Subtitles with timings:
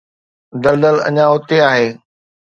[0.63, 1.87] دلدل اڃا اتي آهي